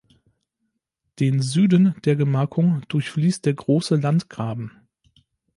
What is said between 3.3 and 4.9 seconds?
der Große Landgraben.